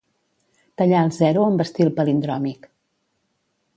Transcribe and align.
Tallar 0.81 1.01
al 1.07 1.11
zero 1.19 1.43
amb 1.49 1.63
estil 1.67 1.93
palindròmic. 1.99 2.67